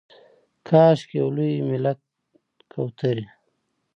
کاشکي 0.67 1.15
یو 1.21 1.27
لوی 1.35 1.55
ملت 1.69 1.99
کوترې 2.71 3.25